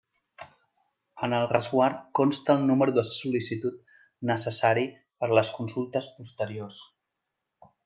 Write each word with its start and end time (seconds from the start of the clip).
En 1.27 1.35
el 1.39 1.43
resguard 1.51 1.99
consta 2.19 2.55
el 2.61 2.65
número 2.71 2.95
de 2.95 3.03
sol·licitud, 3.11 3.77
necessari 4.31 4.87
per 5.03 5.31
a 5.31 5.39
les 5.41 5.53
consultes 5.61 6.09
posteriors. 6.23 6.83